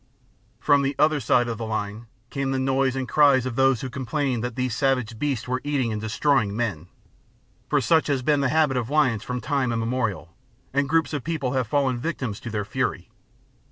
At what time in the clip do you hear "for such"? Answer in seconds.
7.69-8.07